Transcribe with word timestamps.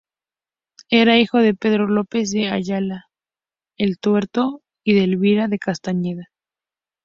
Era 0.89 1.19
hijo 1.19 1.37
de 1.37 1.53
Pedro 1.53 1.87
López 1.87 2.31
de 2.31 2.49
Ayala 2.49 3.05
el 3.77 3.99
Tuerto 3.99 4.63
y 4.83 4.95
de 4.95 5.03
Elvira 5.03 5.47
de 5.47 5.59
Castañeda. 5.59 6.31